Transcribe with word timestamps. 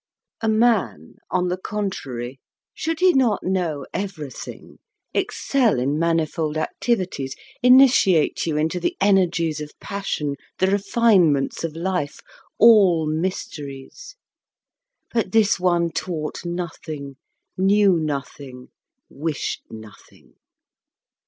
A 0.41 0.49
man, 0.49 1.17
on 1.29 1.49
the 1.49 1.59
contrary, 1.59 2.39
should 2.73 3.01
he 3.01 3.13
not 3.13 3.43
know 3.43 3.85
everything, 3.93 4.79
excel 5.13 5.79
in 5.79 5.99
manifold 5.99 6.57
activities, 6.57 7.35
initiate 7.61 8.47
you 8.47 8.57
into 8.57 8.79
the 8.79 8.97
energies 8.99 9.61
of 9.61 9.79
passion, 9.79 10.37
the 10.57 10.65
refinements 10.65 11.63
of 11.63 11.75
life, 11.75 12.19
all 12.57 13.05
mysteries? 13.05 14.15
But 15.13 15.33
this 15.33 15.59
one 15.59 15.91
taught 15.91 16.45
nothing, 16.45 17.17
knew 17.55 17.95
nothing, 17.95 18.69
wished 19.07 19.61
nothing. 19.69 20.33